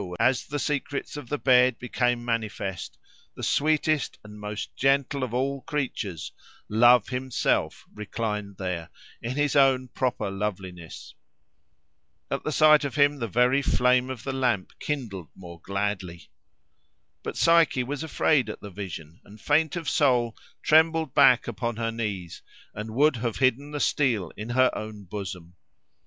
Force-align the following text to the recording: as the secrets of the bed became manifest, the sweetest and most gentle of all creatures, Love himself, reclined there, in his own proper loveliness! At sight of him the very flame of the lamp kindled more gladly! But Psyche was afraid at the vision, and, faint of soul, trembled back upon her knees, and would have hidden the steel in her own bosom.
as 0.19 0.47
the 0.47 0.57
secrets 0.57 1.15
of 1.15 1.29
the 1.29 1.37
bed 1.37 1.77
became 1.77 2.25
manifest, 2.25 2.97
the 3.35 3.43
sweetest 3.43 4.17
and 4.23 4.39
most 4.39 4.75
gentle 4.75 5.21
of 5.21 5.31
all 5.31 5.61
creatures, 5.61 6.31
Love 6.67 7.09
himself, 7.09 7.85
reclined 7.93 8.57
there, 8.57 8.89
in 9.21 9.35
his 9.35 9.55
own 9.55 9.87
proper 9.89 10.31
loveliness! 10.31 11.13
At 12.31 12.51
sight 12.51 12.83
of 12.83 12.95
him 12.95 13.17
the 13.19 13.27
very 13.27 13.61
flame 13.61 14.09
of 14.09 14.23
the 14.23 14.33
lamp 14.33 14.71
kindled 14.79 15.29
more 15.35 15.59
gladly! 15.61 16.31
But 17.21 17.37
Psyche 17.37 17.83
was 17.83 18.01
afraid 18.01 18.49
at 18.49 18.59
the 18.59 18.71
vision, 18.71 19.21
and, 19.23 19.39
faint 19.39 19.75
of 19.75 19.87
soul, 19.87 20.35
trembled 20.63 21.13
back 21.13 21.47
upon 21.47 21.75
her 21.75 21.91
knees, 21.91 22.41
and 22.73 22.95
would 22.95 23.17
have 23.17 23.35
hidden 23.37 23.69
the 23.69 23.79
steel 23.79 24.31
in 24.35 24.49
her 24.49 24.75
own 24.75 25.03
bosom. 25.03 25.57